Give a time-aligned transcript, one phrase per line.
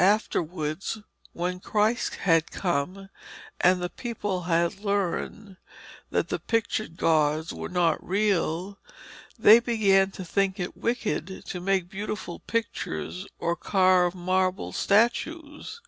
[0.00, 0.98] Afterwards,
[1.34, 3.10] when Christ had come
[3.60, 5.56] and the people had learned
[6.10, 8.80] that the pictured gods were not real,
[9.38, 15.80] they began to think it wicked to make beautiful pictures or carve marble statues.